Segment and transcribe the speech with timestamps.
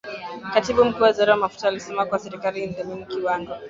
[0.53, 3.51] Katibu Mkuu wa Wizara ya Mafuta alisema kuwa serikali inatathmini kiwango